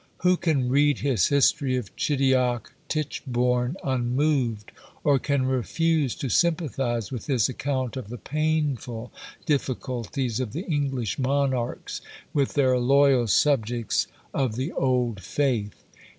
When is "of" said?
1.75-1.95, 7.95-8.09, 10.39-10.53, 14.33-14.55